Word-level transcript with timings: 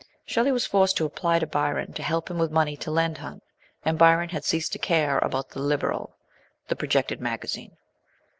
Shelley 0.25 0.51
was 0.51 0.65
forced 0.65 0.97
to 0.97 1.05
apply 1.05 1.37
to 1.37 1.45
Byron 1.45 1.93
to 1.93 2.01
help 2.01 2.31
him 2.31 2.39
with 2.39 2.49
money 2.51 2.75
to 2.75 2.89
lend 2.89 3.19
Hunt, 3.19 3.43
and 3.85 3.99
Byron 3.99 4.29
had 4.29 4.43
ceased 4.43 4.73
to 4.73 4.79
care 4.79 5.19
about 5.19 5.49
the 5.51 5.59
Liberal, 5.59 6.15
the 6.69 6.75
projected 6.75 7.21
magazine. 7.21 7.77